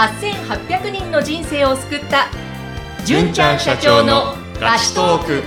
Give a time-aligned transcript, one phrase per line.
[0.00, 2.28] 8800人の人生を救った
[3.04, 5.42] 純ちゃん社長のラストーク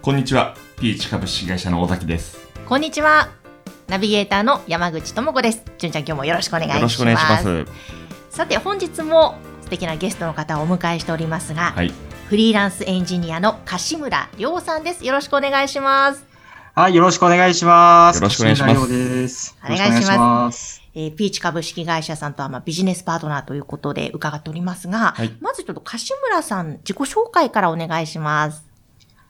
[0.00, 0.54] こんにちは。
[0.76, 2.38] ピーチ株式会社の尾崎です。
[2.66, 3.30] こんにちは
[3.88, 7.66] ナビゲーターの山口智子です純ちゃん今日もよろしくお願いしますよろしくお願いします。
[8.30, 11.92] さて本日も素敵なゲストの方をお迎えしておりますが、はい。
[12.28, 16.33] フリーランスエンジニアの柏村亮さんですよろしくお願いします
[16.76, 18.16] はい、よろしくお願いします。
[18.16, 18.74] よろしくお願いします。
[18.74, 20.82] お願いしますよろくお願いします。
[20.96, 28.64] えーピーチ株式会社さんとはまあビジネスパートナーということで伺っておりますが、はいまずちょっと柏村さん自己紹介からお願いします。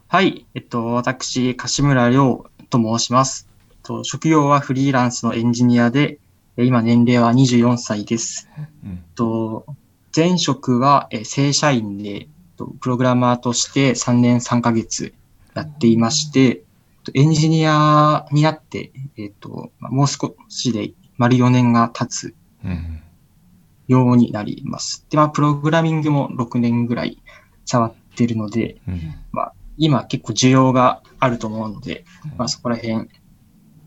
[0.09, 3.47] はい、えっと、私、柏村亮と申します。
[3.71, 6.19] えっと職業はフリーランスのエンジニアで、
[6.57, 8.49] え今年齢は24歳です。
[8.83, 9.67] うんえっと、
[10.17, 15.13] 前職はえ正社員で、えっとプログラマーとして3年3ヶ月
[15.55, 16.64] やっていまして、えっと
[17.15, 22.35] エンジニアになって、えっと、まあもう少しで丸4年が経つ
[22.65, 23.01] うん。
[23.87, 25.07] ようになります。
[25.11, 27.23] で、まあ、プログラミングも6年ぐらい
[27.67, 29.15] 触ってるので、うん。
[29.77, 32.05] 今結構需要があると思うので、
[32.37, 33.11] まあ、そこら辺、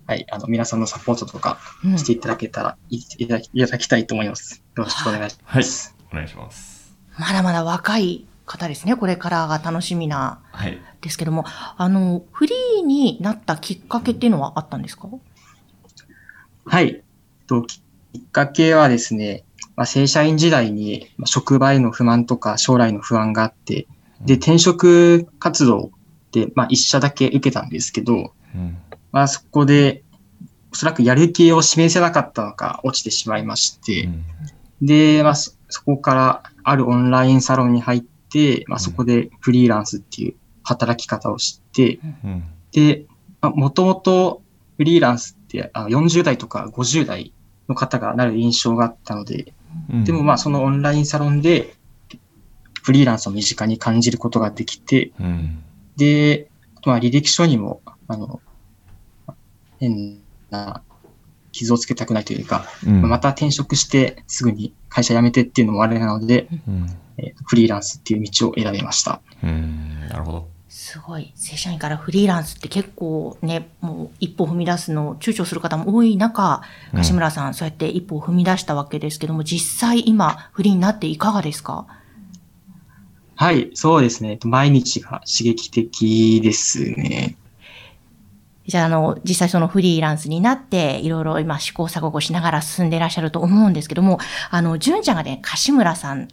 [0.05, 4.63] はい、あの、皆さんのサポートとかうんしていただけたらいいただきいただきたいと思います。
[4.75, 5.95] よろしくお願いしはいます。。
[6.11, 6.97] お願いします。
[7.17, 8.95] まだまだ若い方ですね。
[8.95, 10.79] これからが楽しみなはい。
[11.01, 15.07] ですけども、あの、フリーになったきっかけっていうのはあったんですか？
[16.65, 16.87] はい。
[16.87, 17.01] えっ
[17.45, 17.81] とき
[18.13, 19.43] きっかけはですね、
[19.75, 23.85] まあ、正社員時代にまあ職場への不満とか将来の不安があって、
[24.21, 25.91] で、転職活動
[26.31, 28.77] で、まあ、一社だけ受けたんですけど、うん。
[29.11, 30.03] まあそこで、
[30.71, 34.09] おそらくやる気を示せなかったのか落ちてしまいまして、
[34.81, 38.16] で、まあそそこからあるオンラインサロンに入って、
[38.67, 42.43] まあそこでフリーランスっていう働き方を知って、うん。
[42.71, 43.05] で、
[43.41, 44.41] まあ、もともと
[44.77, 47.33] フリーランスってあの40代とか50代
[47.69, 49.53] の方がなる印象があったので、
[49.91, 50.03] うん。
[50.03, 51.75] でもまあそのオンラインサロンで
[52.83, 55.63] フリーランスを身近に感じることができて、うん。
[55.97, 56.49] で、
[56.85, 58.39] まあ、履歴書にも、あの、
[59.77, 60.81] 変な
[61.57, 63.01] 傷をつけたくないというか、うん。
[63.01, 66.87] また転職してすぐに会社辞めてっていうのもあれなので、うん。
[67.17, 69.21] えーフリーランスっていう道を選びました。
[69.43, 70.07] うん。
[70.09, 70.47] なるほど。
[70.69, 71.33] すごい。
[71.35, 76.61] 正社員からフリーランスって結構ね、もう一歩踏み出すのを躊躇する方も多い中、
[76.93, 81.87] うん柏村さん、そうやって一歩を踏み出したわけですけども、実際今フリーになっていかがですか？
[83.35, 84.39] はい、そうですね。
[84.43, 87.37] 毎日が刺激的ですね。
[88.67, 94.19] じゃあ、あの、実際そのフリーランスになって、いろいろ今試行錯誤しながら進んでいらっしゃると思うんですけども、
[94.49, 96.27] あの、純ちゃんがね、柏村さん、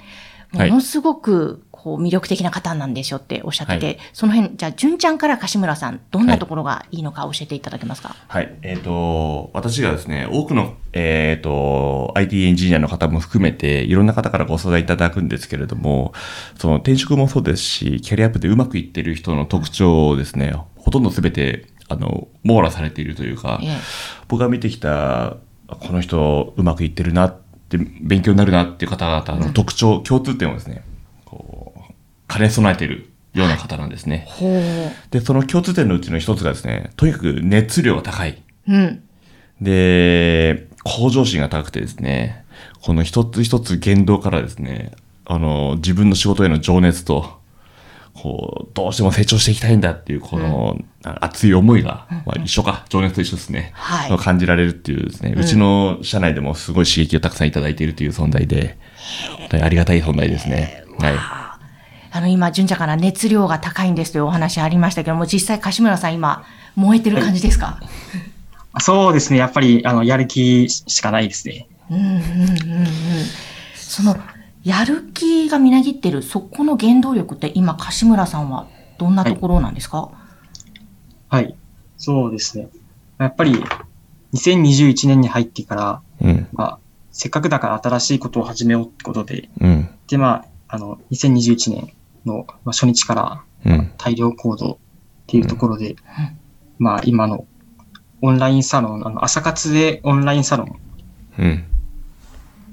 [0.55, 0.71] もはい。
[0.71, 3.99] のすごく、こう、魅力的な方なんでしょっておっしゃってて、はい。
[4.13, 8.55] その辺、じゃあ、純ちゃんから柏村さん、どんなところがいいのか教えていただけますか、はい。
[8.63, 16.15] えっ、と、私がですね、多くの、えっ、と、IT エンジニアの方も含めて、いろんな方からご相談いただくんですけれども、
[16.57, 23.77] その転職もそうですし、キャリアアップでうまくいってる人の特徴をですね、ほとんど全て、あの、網羅されているというか、ええ
[24.29, 25.37] 僕が見てきた、
[25.69, 27.37] この人うまくいってるなっ
[27.69, 30.85] て、勉強になるなっていう方々の特徴、共通点をですね、
[31.25, 31.93] こう、
[32.29, 34.25] 兼ね備えているような方なんですね。
[34.27, 34.63] ほう。
[35.11, 38.43] で、その共通点のうちの一つがですね、とにかく熱量が高い。
[38.69, 39.03] うん。
[39.61, 42.45] で、向上心が高くてですね、
[42.81, 44.93] この一つ一つ言動からですね、
[45.25, 47.41] あの、自分の仕事への情熱と、
[48.15, 53.73] こう、どうしても成長していきたいんだっていう、この、熱い思いが、まあ一緒か、情熱と一緒ですね。
[53.75, 58.79] はい感じられるっていうですね、うちの社内でもすごい刺激をたくさんいただいているという存在で、
[59.39, 60.85] 本当にありがたい存在ですね。
[60.99, 61.15] はい。
[62.17, 66.45] あの、今、純ちゃんから熱量が高いんですというお話ありましたけども、実際、柏村さん今、
[66.77, 67.81] 燃えてる感じですか、
[68.79, 69.39] そうですね。
[69.39, 71.67] やっぱり、あの、やる気しかないですね。
[71.91, 72.87] うんうんうんうん。
[73.75, 74.17] その、
[74.65, 78.67] やる気がみなぎってる、そこの原動力って今、柏村さんは
[78.99, 80.11] どんなところなんですか、
[81.29, 81.55] はい。
[81.97, 82.69] そうですね。
[83.19, 83.63] やっぱり、
[84.33, 86.47] 2021年に入ってから、うん。
[86.53, 86.79] まあ、
[87.13, 89.89] せっかくだから新しいことを始めようってことで、うん。
[90.09, 91.93] で、まあ、あの、2021年
[92.25, 93.93] の、まあ、初日からうん。
[93.99, 94.77] 大量行動っ
[95.27, 95.97] ていうところで、
[96.79, 97.47] まあ、今の
[98.23, 100.81] オンラインサロン、あの、朝活でオンラインサロン
[101.39, 101.65] うん。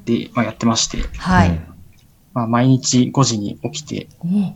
[0.05, 1.70] で、まあ、やってまして、はい。
[2.33, 4.55] うんまあ、毎日5時に起きておっ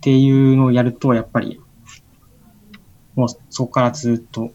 [0.00, 1.60] ていうのをやると、やっぱり、
[3.14, 4.52] もうそこからずっと、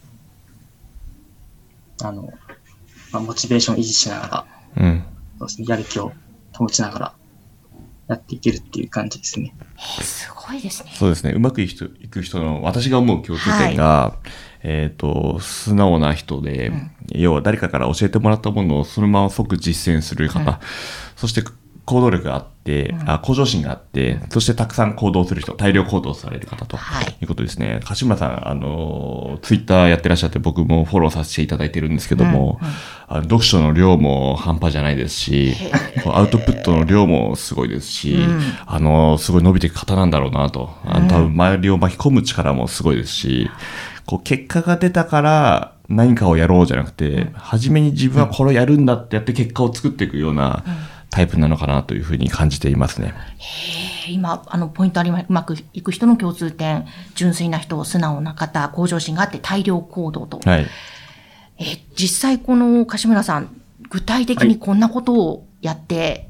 [2.03, 2.31] あの、
[3.11, 4.45] まあ、モチベーションを維持しながら、
[4.77, 5.03] うん。
[5.39, 6.13] そうですね、やる気を
[6.53, 7.13] 保ちながら
[8.07, 9.55] やっていけるっていう感じですね。
[9.99, 10.91] えすごいですね。
[10.93, 11.31] そうですね。
[11.31, 14.19] うまくいく人いく人の、私が思う共通点が、
[14.61, 16.71] えっ、と、素直な人で、
[17.07, 20.59] 要は誰かから教えてもらったものをそのまま即実践する方、
[21.15, 21.41] そして
[21.89, 27.15] 行動力があって、あ向上心があって、そしてたくさん行動する人、大量行動される方とはい。
[27.19, 27.79] いうことですね。
[27.83, 32.59] 柏村さん、あの、ツイッターやってらっしゃって僕もフォローさせていただいてるんですけども、
[33.07, 35.55] あの読書の量も半端じゃないですし、
[36.05, 38.39] アウトプットの量もすごいですし、うん。
[38.67, 40.69] あの、すごい伸びていく方なんだろうなと。
[40.85, 43.49] あの多分周りを巻き込む力もすごいですし、
[44.05, 50.63] こう結果が出たから何かをやろうじゃなくて、初めに自分はこれをやるんだってやって結果を作っていくような
[51.09, 53.13] タイプなのかなというふうに感じていますね。
[53.39, 60.39] えー今、あの、ポイントありま、うまくいく人の共通点、純粋な人、素直な方、向上心があって大量行動と。
[60.43, 60.67] はい。
[61.59, 66.29] えー実際この柏村さん、具体的にこんなことをやって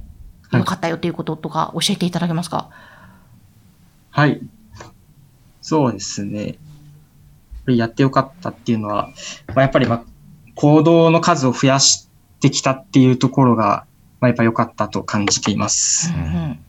[0.52, 2.70] よかったよということとか教えていただけますか、
[4.10, 4.42] はい。
[5.62, 6.56] そうですね。
[7.68, 9.10] やってよかったっていうのは、
[9.50, 10.04] まあ、やっぱり、まあ、
[10.56, 12.10] 行動の数を増やし
[12.40, 13.86] てきたっていうところが、
[14.20, 16.14] まあ、やっぱ良かったと感じています。
[16.14, 16.60] うんうん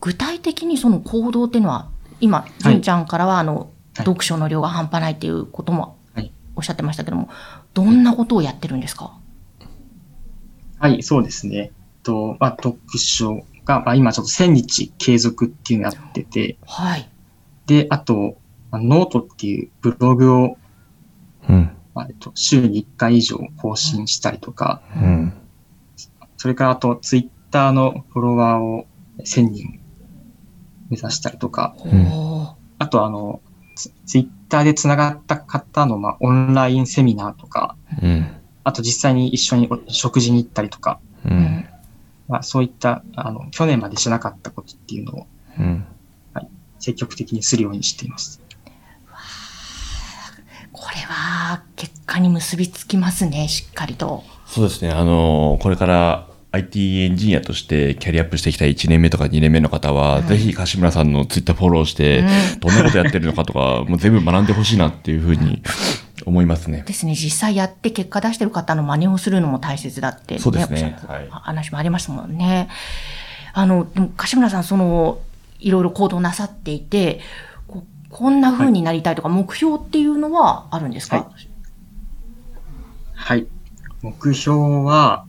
[0.00, 1.88] 具体的にその行動っていうのは、
[2.20, 3.66] 今、純ちゃんからは、あの、はい
[4.04, 7.28] 読書の量が半端ないっていうこともはいおっしゃってましたけども、
[7.74, 9.18] どんなことをやってるんですか？
[10.78, 11.72] はい、そうですね。
[12.04, 17.08] と、まあ、読書が、まあ、今ちょっと1000日継続っていうのをやってて、はい。
[17.66, 18.36] で、あと、
[18.70, 20.58] まあ、ノートっていうブログを、
[21.48, 21.72] うん。
[21.96, 25.32] まあえっと、週に1回以上更新したりとか、うん。
[26.38, 28.86] それからあと、ツイッターのフォロワーを
[29.18, 29.80] 1000人
[30.88, 31.76] 目指したりとか、
[32.78, 33.42] あとあの、
[33.74, 38.34] ツツイッターで繋がった方の、まあ、オンラインセミナーとか、うん。
[38.64, 41.28] あと実際に一緒にお食事に行ったりとか、う。
[41.28, 41.68] うんん
[42.28, 45.26] まあ、そういった、あの、去年までしなかったことっていうのを
[45.58, 45.84] うん。
[46.78, 48.40] 積極的にするようにしています。
[50.70, 54.22] これは、結果に結びつきますね、しっかりと。
[54.46, 54.92] そうですね。
[54.92, 62.22] あの、これから IT エンジニアとしてキャリアアップしてきた1年目とか2年目の方は、ぜひ柏村さんのツイッターフォローして、う
[62.56, 62.60] ん。
[62.60, 65.62] どんなことやってるのかとか、もう全部学んでほしいなっていうふうに
[66.24, 66.84] 思いますね。
[66.86, 70.96] ですね、実際やって結果出してる方の真似をするのも大切だって、そうですね。
[71.06, 72.68] はい話もありましたもんね。
[73.52, 75.20] あの、でも柏村さん、その、
[75.60, 77.20] いろいろ行動なさっていて、
[77.66, 81.30] ここんな風になりたいとか、目標っていうのはあるんですか、は
[83.14, 83.46] はい。
[84.00, 85.26] 目標は、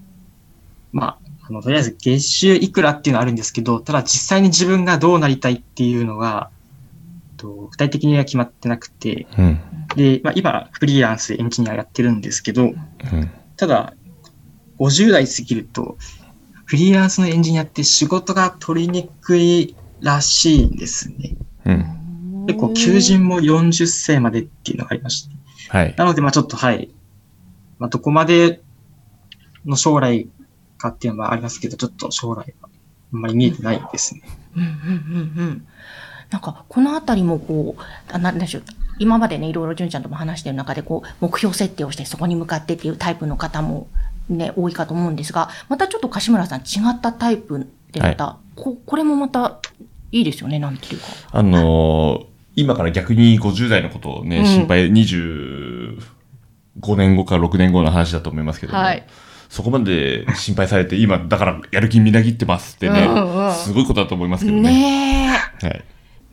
[0.91, 1.19] まあ、
[1.50, 6.50] あの、とりあえず月収いくらっていうのはあるんですけど、ただ実際に自分がどうなりたいっていうのは、
[7.38, 9.59] と具体的には決まってなくて、うん。
[9.95, 12.75] で、まあ今、フリーランスでエンジニアやってるんですけど、うん。
[13.56, 13.94] ただ、
[14.80, 15.97] 50代過ぎると、
[16.65, 21.35] フリーランスのエンジニアって仕事が取りにくいらしいんですね。
[21.65, 22.45] うん。
[22.47, 25.35] 結構求人も40歳までっていうのがありまして。
[25.69, 25.95] はい。
[25.97, 26.89] なので、まあちょっとはい。
[27.80, 28.62] まあどこまで
[29.65, 30.27] の将来
[30.79, 32.69] かっていうのはありますけど、ちょっと将来は
[33.13, 34.21] あんまり見えてないですね。
[34.55, 35.67] うんうんうんうん。
[36.31, 37.81] なんか、このあたりもこう、
[38.11, 38.63] あなんでしょう。
[38.97, 43.87] 今までね、いろいろ純ちゃんとも話してる中で、こう、目標設定をしてそこに向かってっていうタイプの方も
[44.29, 49.59] ね、多いかと思うんですが、またちょっと柏村さん違ったタイプでまた、ここれもまた
[50.11, 51.07] いいですよね、なんていうか。
[51.31, 55.97] あのー今から逆に50代のことをね、うん心配、25
[56.97, 59.07] 年後か6年後の話だと思いますけども、はい
[59.49, 64.61] そこまで心配されて、今、だからやる気みなぎってますってね、うんうんすごいことだと思いますけどね。
[64.61, 65.65] ねえ。
[65.65, 65.73] はい。
[65.73, 65.85] で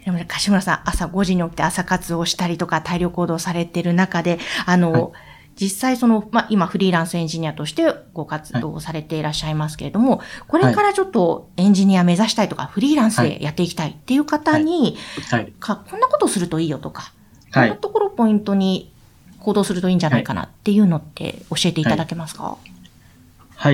[0.04, 5.10] でもね、柏村さん、朝5時に起きて朝活をしたりとか、大量行動されてる中で、あの、はい
[5.58, 7.82] 実際その、まあ、今フリーランスエンジニアとして
[8.12, 14.98] ご活動をされていらっしゃいますけれども、これからちょっとエンジニア目指したいとか、フリーランスでやっていきたいっていう方に、
[15.30, 15.52] はい。
[15.58, 17.14] かこんなことするといいよとか、
[17.54, 18.92] こはんないところをポイントに
[19.40, 22.75] 行動するといいんじゃないかなっていうのって教えていただけますか、はい、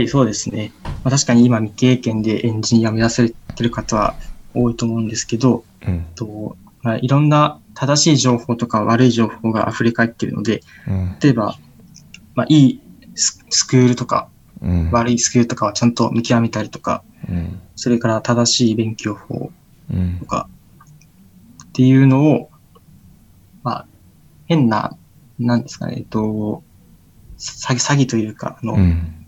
[0.09, 0.73] そうですね。
[1.03, 4.17] まあ、確かに今未経験でエンジニアを目指されてる方は
[4.55, 6.07] 多いと思うんですけど、うん。
[6.15, 11.17] とまあ、いろんな正しい情報とか悪い情報が溢れ返っているので、うん。
[11.21, 11.59] 例えば、
[12.35, 12.83] まあ、いい
[13.15, 14.29] ススクールとか
[14.61, 14.91] うん。
[14.93, 17.61] 悪いスクールとかはちゃんと見極めたりとか、うん。
[17.75, 19.51] それから正しい勉強法
[19.91, 20.27] うんと。
[20.27, 20.49] か
[21.65, 22.51] っていうのを、
[23.63, 23.89] まあ、
[24.47, 24.97] 変な、
[25.39, 26.63] なんですかね、えっと、
[27.39, 29.22] 詐欺詐欺というか、あの、うん。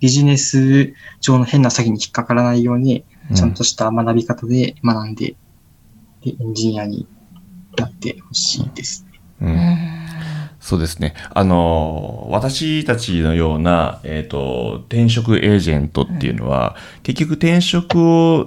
[0.00, 3.04] ビジネス上の変な詐欺に引っかからないように、
[3.34, 5.36] ちゃんとした学び方で学んで、
[6.22, 7.06] で、エンジニアに
[7.76, 9.20] なってほしいですね。
[9.40, 9.46] う。
[9.46, 10.00] うんん
[10.60, 11.14] そうですね。
[11.32, 18.46] あの、私たちのような、えっ、と、転職エージェントっていうのは、結局転職を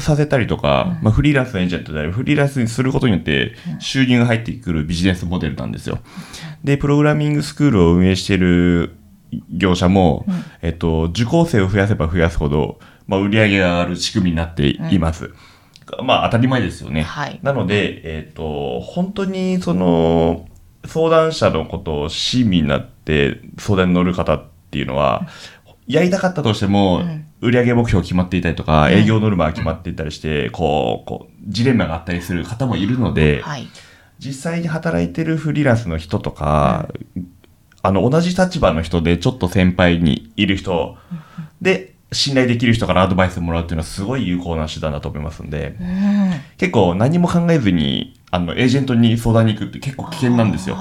[0.00, 5.98] させたりとか、まあ、フリーランスのエージェントであるフリーランスにすることによって収入が入ってくるビジネスモデルなんですよ。
[6.64, 8.96] で、プログラミングスクールを運営している
[9.50, 10.24] 業者も、
[10.62, 15.30] えっと、受講生を増やせば増やすほど、まあ、売り上げが上がる仕組みになっています。
[16.02, 17.02] まあ、当たり前ですよね。
[17.02, 20.48] はいなので、えっ、と、本当にその、
[20.86, 25.26] 相談者のことを親身になって相談に乗る方っていうのは、
[25.86, 33.68] やりたかったとしても、うん売上目標決まっていたりとか、うん営業ノルマが決まっていたりして、こう、こう、ジレンマがあったりする方もいるので、はい。
[34.18, 36.88] 実際に働いてるフリーランスの人とか、
[37.84, 40.96] あの、同じ立場の人でちょっと先輩にいる人
[41.60, 46.30] で、信頼できる人からアドバイスもらうっていうのはすごい有効な手段だと思いますんで、うん。
[46.56, 50.76] 結構何も考えずに、あの、エージェントに相談に行くって結構危険なんですよ。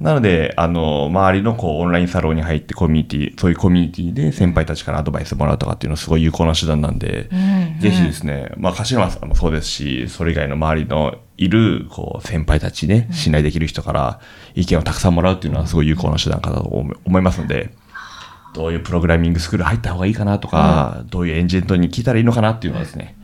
[0.00, 7.80] なので、あの、周りのこう、オンラインサロンに入ってコミュニティ、そういうコミュニティで先輩たちからアドバイスもらうとかっていうのはすごい有効な手段なんで、えうん。
[7.80, 14.20] ぜひですね、まあ、柏山さんもそうですし、それ以外の周りのいる、こう、先輩たちね、信頼できる人から
[14.54, 17.74] 意見をたくさんもらうっていうのはすごい有効な手段かなと思思いますので、
[18.54, 23.16] どういうプログラミングスクール入った方がいいかなとか、どういうエンジェントに聞いたらいいのかなっていうのはですね、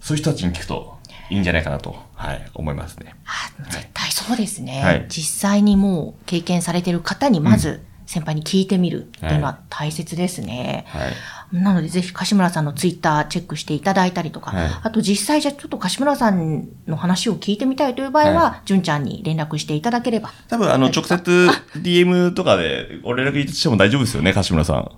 [0.00, 0.95] そういう人たちに聞くと
[1.30, 3.14] いいんじゃないかなと、はい、思いますね。
[3.26, 10.84] あ絶対そうですね、はい実際にもう経験されてる方にまず先輩に聞いてみるっていうのは大切ですね。
[10.88, 11.12] はい。
[11.52, 20.32] なのでぜひ柏村さんのツイッターチェックしていただいたりとか、はいあと実際じゃちょっと柏村さんの話を聞いてみたいという場合は、は純ちゃんに連絡していただければ。
[20.48, 24.90] 多分、あの、直接 DM とかでお連絡しても大丈夫ですよね、柏村さん。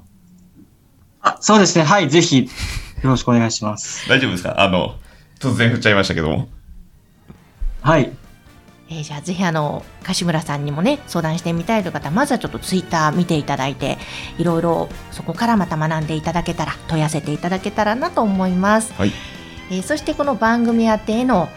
[1.22, 1.84] あ、そうですね。
[1.84, 2.08] はい。
[2.10, 4.08] ぜひ、よろしくお願いします。
[4.10, 4.60] 大丈夫ですか？
[4.60, 4.96] あの、
[5.40, 6.48] 突然振っちゃいましたけども。
[7.82, 8.12] はい。
[8.90, 13.98] えーじゃあぜひあの柏村さんにもね相談してみたいという方はまずはちょっとツイッター見ていただいて
[14.38, 19.12] いろいろそこからまた学んでいただけたら問い合わせていただけたらなと思います、はい。
[19.70, 21.48] えーそしてこの番組宛てへの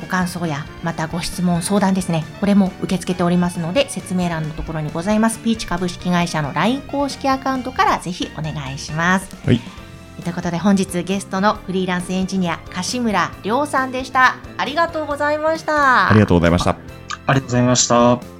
[0.00, 9.60] ご感想やまたご質問相談ですねこれも受け付けておりますので説明欄のところにございますピーチ株式会社の LINE 公式アカウントからぜひお願いしますはい。
[10.22, 16.76] ということで本日ゲストのフリーランスエンジニア柏村亮さんでしたありがとうございましたありがとうございました。
[17.26, 18.35] ありがとうございました。